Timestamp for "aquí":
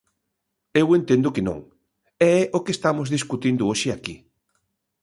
3.91-4.15